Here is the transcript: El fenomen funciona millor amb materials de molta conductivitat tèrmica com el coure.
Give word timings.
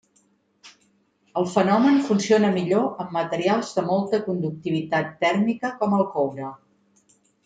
El 1.41 1.45
fenomen 1.51 1.99
funciona 2.07 2.49
millor 2.57 3.03
amb 3.03 3.13
materials 3.19 3.69
de 3.75 3.83
molta 3.89 4.21
conductivitat 4.29 5.13
tèrmica 5.25 5.71
com 5.83 5.95
el 5.99 6.03
coure. 6.17 6.49